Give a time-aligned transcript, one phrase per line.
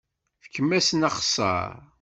[0.43, 1.69] Fkem-asen axeṣṣar!